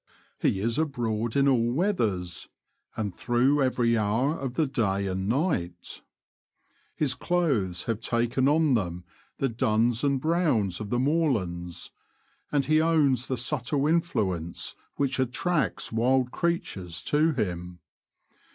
[0.39, 2.47] He is abroad in all weathers,
[2.97, 6.01] and through every hour of the day and night.
[6.95, 9.03] His clothes have taken on them
[9.37, 11.91] the duns and browns of the moorlands;
[12.51, 17.77] and he owns the subtle in fluence which attracts wild creatures to him.